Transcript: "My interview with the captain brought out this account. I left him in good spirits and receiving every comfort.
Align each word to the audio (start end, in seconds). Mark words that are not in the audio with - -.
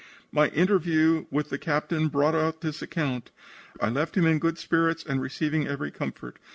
"My 0.31 0.47
interview 0.47 1.27
with 1.29 1.51
the 1.51 1.59
captain 1.59 2.07
brought 2.07 2.33
out 2.33 2.61
this 2.61 2.81
account. 2.81 3.29
I 3.79 3.89
left 3.89 4.17
him 4.17 4.25
in 4.25 4.39
good 4.39 4.57
spirits 4.57 5.05
and 5.07 5.21
receiving 5.21 5.67
every 5.67 5.91
comfort. 5.91 6.39